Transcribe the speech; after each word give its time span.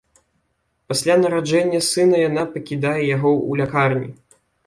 Пасля 0.91 1.17
нараджэння 1.23 1.81
сына 1.89 2.23
яна 2.29 2.45
пакідае 2.57 2.97
яго 3.15 3.31
ў 3.49 3.63
лякарні. 3.63 4.09